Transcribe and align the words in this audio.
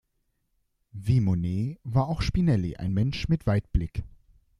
Wie 0.93 1.19
Monnet 1.19 1.77
war 1.83 2.07
auch 2.07 2.23
Spinelli 2.23 2.75
ein 2.75 2.91
Mensch 2.91 3.27
mit 3.27 3.45
Weitblick. 3.45 4.01